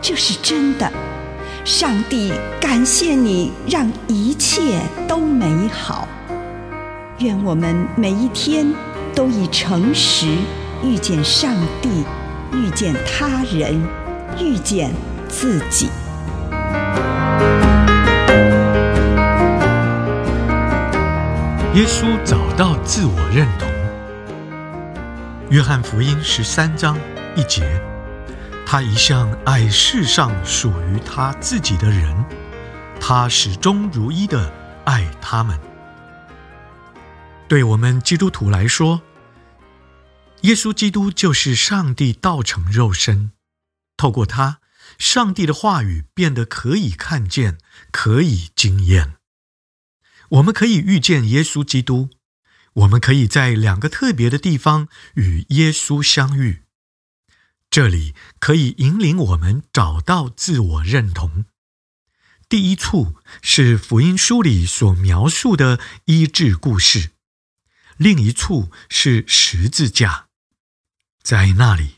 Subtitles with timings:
[0.00, 0.90] 这是真的。
[1.64, 6.06] 上帝感谢你，让一切都美好。
[7.18, 8.66] 愿我们每一天
[9.14, 10.26] 都以诚实
[10.84, 12.04] 遇见上帝，
[12.52, 13.80] 遇见他人，
[14.38, 14.92] 遇见
[15.28, 15.88] 自己。
[21.74, 23.68] 耶稣找到自我认同。
[25.50, 26.96] 约翰福音十三章
[27.34, 27.62] 一节，
[28.68, 32.24] 他一向爱世上属于他自己的人，
[33.00, 34.52] 他始终如一的
[34.84, 35.56] 爱他们。
[37.46, 39.02] 对我们基督徒来说，
[40.40, 43.30] 耶稣基督就是上帝道成肉身，
[43.96, 44.58] 透过他，
[44.98, 47.58] 上帝的话语变得可以看见，
[47.92, 49.14] 可以经验。
[50.30, 52.10] 我们可以遇见耶稣基督，
[52.72, 56.64] 我们可以在两个特别的地方与耶稣相遇。
[57.76, 61.44] 这里可以引领我们找到自我认同。
[62.48, 67.10] 第一处是福音书里所描述的医治故事，
[67.98, 70.28] 另一处是十字架。
[71.22, 71.96] 在那里，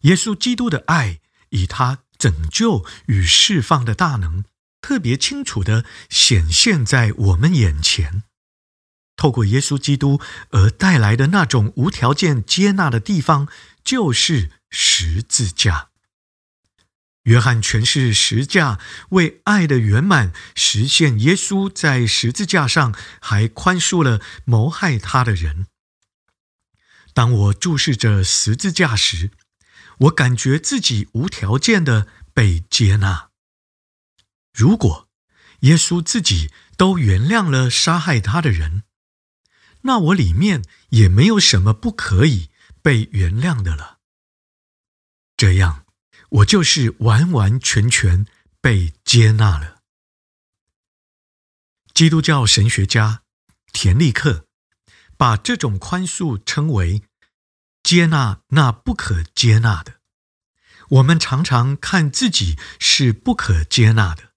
[0.00, 1.20] 耶稣基督的爱
[1.50, 4.44] 以他拯救与释放的大能。
[4.80, 8.24] 特别清楚地显现在我们眼前，
[9.14, 10.20] 透过耶稣基督
[10.50, 13.46] 而带来的那种无条件接纳的地方，
[13.84, 15.88] 就是十字架。
[17.24, 25.66] 约翰诠释十字架为爱的圆满实现，耶稣在十字架上还宽恕了谋害他的人。
[27.12, 29.32] 当我注视着十字架时，
[29.98, 33.28] 我感觉自己无条件的被接纳。
[34.54, 35.08] 如果
[35.60, 38.84] 耶稣自己都原谅了杀害他的人，
[39.82, 42.48] 那我里面也没有什么不可以
[42.80, 43.99] 被原谅的了。
[45.40, 45.86] 这样，
[46.28, 48.26] 我就是完完全全
[48.60, 49.78] 被接纳了。
[51.94, 53.22] 基督教神学家
[53.72, 54.44] 田立克
[55.16, 57.04] 把这种宽恕称为
[57.82, 60.00] “接纳那不可接纳的”。
[60.90, 64.32] 我们常常看自己是不可接纳的。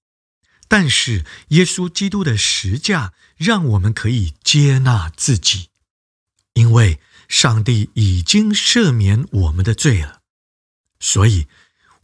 [0.69, 5.67] 但是，耶稣基督的十架让我们可以接纳自己，
[6.53, 10.21] 因为上帝已经赦免我们的罪了，
[11.05, 11.47] 所以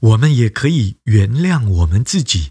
[0.02, 2.50] 我们也可以原谅我们自己，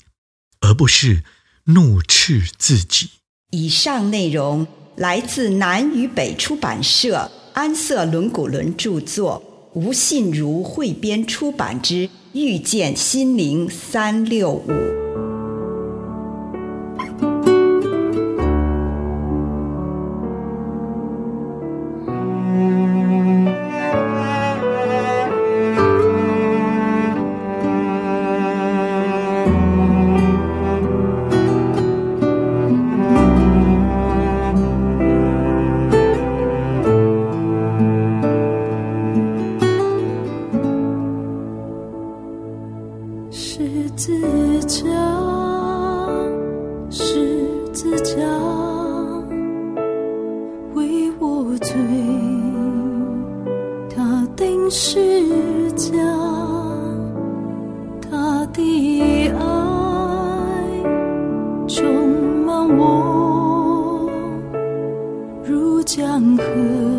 [0.60, 1.22] 而不是
[1.64, 3.10] 怒斥自己。
[3.50, 4.66] 以上内容
[4.96, 14.70] 来自南与北出版社安瑟伦古伦著作，吴信如汇编出版之《遇见心灵三六五》。
[65.88, 66.97] 江河。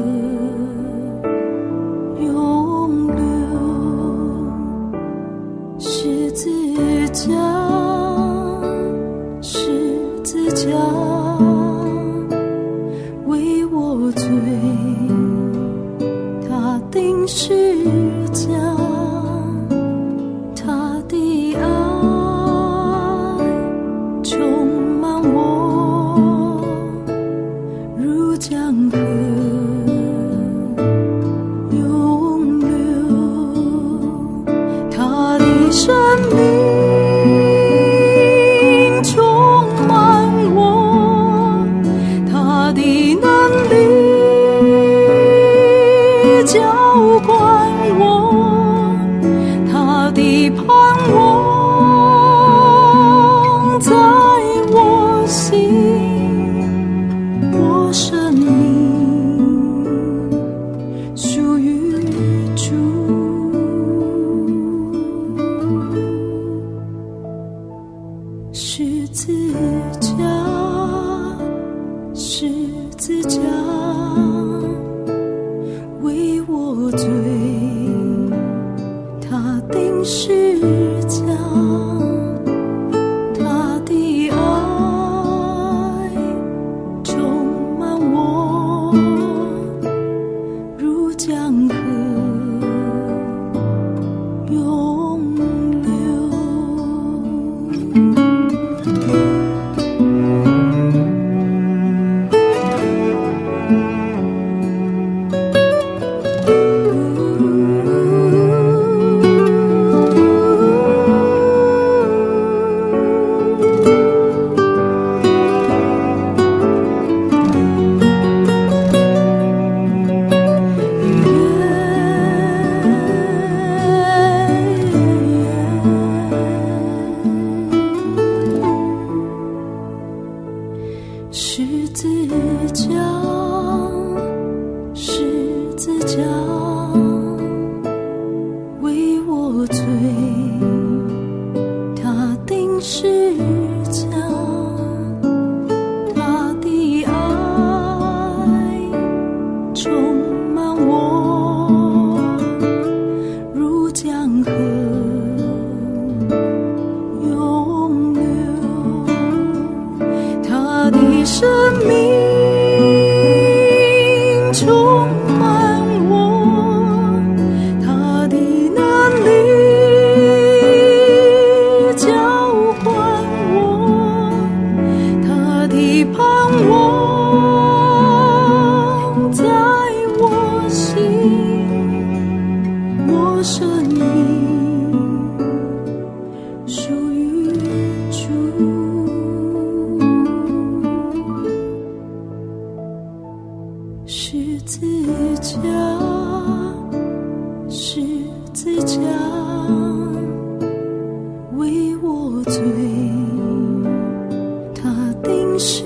[205.23, 205.83] 定是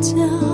[0.00, 0.53] 假。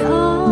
[0.00, 0.49] 临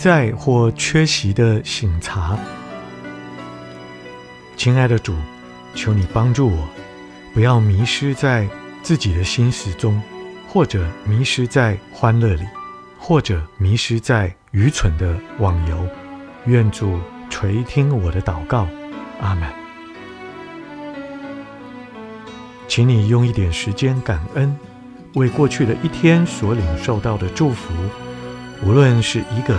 [0.00, 2.38] 在或缺席的醒察，
[4.56, 5.14] 亲爱的主，
[5.74, 6.66] 求你帮助我，
[7.34, 8.48] 不要迷失在
[8.82, 10.02] 自己的心事中，
[10.48, 12.44] 或者迷失在欢乐里，
[12.98, 15.86] 或者迷失在愚蠢的网游。
[16.46, 18.66] 愿主垂听我的祷告，
[19.20, 19.46] 阿门。
[22.66, 24.56] 请你用一点时间感恩，
[25.12, 27.74] 为过去的一天所领受到的祝福。
[28.62, 29.58] 无论是一个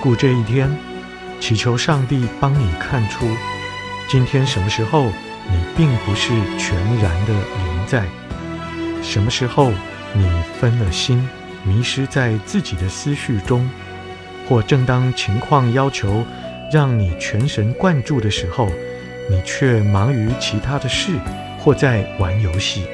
[0.00, 0.74] 顾这一天，
[1.40, 3.26] 祈求上帝帮你看出，
[4.08, 5.04] 今天什么时候
[5.48, 8.04] 你并不是全然的临在，
[9.02, 9.70] 什么时候
[10.14, 10.26] 你
[10.58, 11.28] 分了心，
[11.64, 13.68] 迷失在自己的思绪中，
[14.48, 16.24] 或正当情况要求
[16.72, 18.70] 让你全神贯注的时候，
[19.30, 21.12] 你却忙于其他的事，
[21.58, 22.86] 或在玩游戏。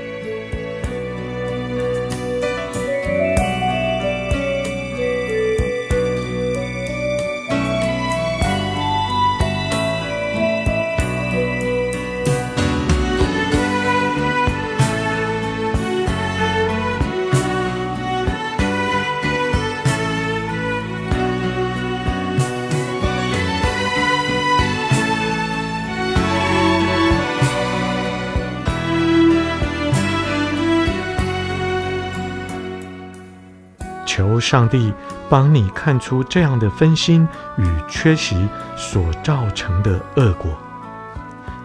[34.16, 34.94] 求上帝
[35.28, 40.50] 帮你看出这样的分心与缺席所造成的恶果，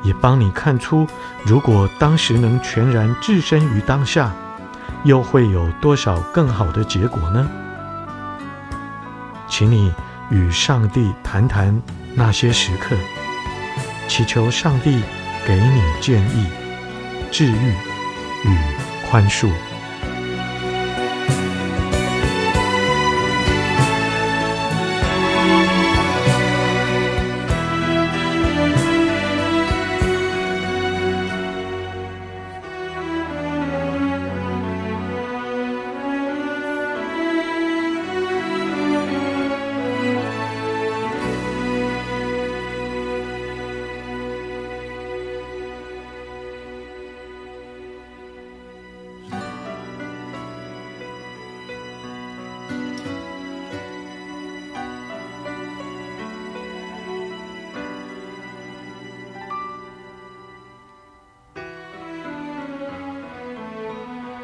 [0.03, 1.07] 也帮你看出，
[1.45, 4.33] 如果当时能全然置身于当下，
[5.05, 7.49] 又会有多少更好的结果呢？
[9.47, 9.93] 请你
[10.29, 11.81] 与上帝谈谈
[12.13, 12.97] 那些时刻，
[14.09, 15.01] 祈求上帝
[15.47, 16.49] 给你建议、
[17.31, 17.73] 治愈
[18.43, 18.57] 与
[19.09, 19.49] 宽恕。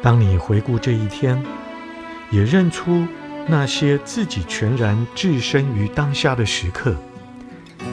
[0.00, 1.42] 当你回顾这一天，
[2.30, 3.06] 也认出
[3.46, 6.94] 那些自己全然置身于当下的时刻，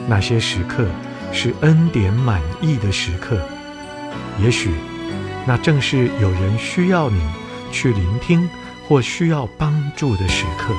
[0.06, 0.86] 那些时刻
[1.32, 3.40] 是恩典满溢的时刻。
[4.38, 4.70] 也许，
[5.46, 7.20] 那正是有人需要你
[7.72, 8.48] 去聆听
[8.86, 10.74] 或需要帮助的时刻，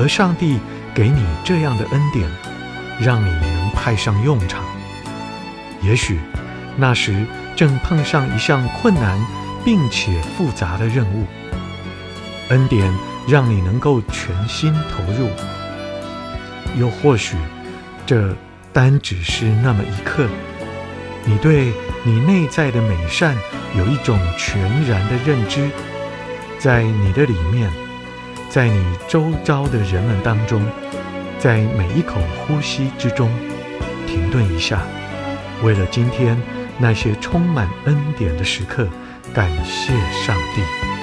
[0.00, 0.58] 而上帝
[0.94, 2.28] 给你这样的恩典，
[3.00, 4.64] 让你能派上用场。
[5.80, 6.18] 也许，
[6.76, 7.24] 那时
[7.54, 9.43] 正碰上一项困难。
[9.64, 11.24] 并且复杂的任务，
[12.50, 12.92] 恩典
[13.26, 15.28] 让你能够全心投入。
[16.78, 17.36] 又或许，
[18.04, 18.36] 这
[18.72, 20.28] 单只是那么一刻，
[21.24, 23.34] 你对你内在的美善
[23.76, 25.70] 有一种全然的认知，
[26.58, 27.70] 在你的里面，
[28.50, 30.62] 在你周遭的人们当中，
[31.38, 33.30] 在每一口呼吸之中，
[34.06, 34.82] 停顿一下，
[35.62, 36.36] 为了今天
[36.76, 38.86] 那些充满恩典的时刻。
[39.34, 39.92] 感谢
[40.24, 40.93] 上帝。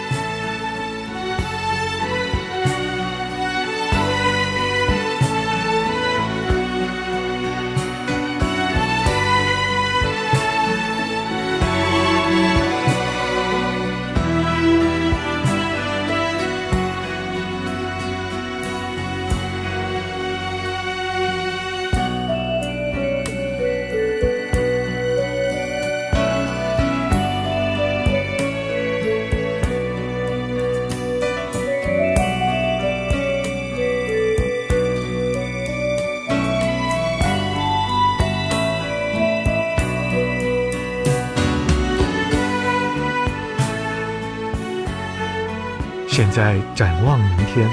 [46.11, 47.69] 现在展望明天，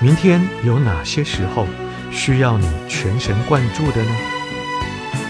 [0.00, 1.68] 明天有哪些时候
[2.10, 4.10] 需要你全神贯注的呢？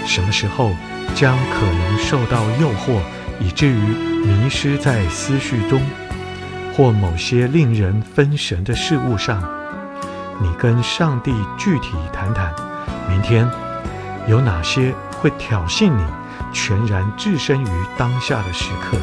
[0.07, 0.71] 什么时候
[1.15, 2.99] 将可能受到诱惑，
[3.39, 5.83] 以至于迷失在思绪中，
[6.75, 9.47] 或某些令人分神的事物上？
[10.41, 12.55] 你跟上帝具体谈谈，
[13.07, 13.47] 明天
[14.27, 16.03] 有哪些会挑衅你
[16.55, 18.97] 全然置身于当下的时刻？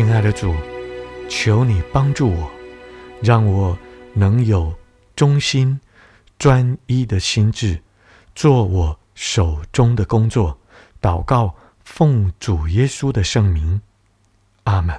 [0.00, 0.56] 亲爱的主，
[1.28, 2.50] 求你帮助我，
[3.22, 3.78] 让我
[4.14, 4.74] 能有
[5.14, 5.78] 忠心、
[6.38, 7.78] 专一的心志，
[8.34, 10.58] 做我手中的工作。
[11.02, 11.54] 祷告，
[11.84, 13.82] 奉主耶稣的圣名，
[14.64, 14.98] 阿门。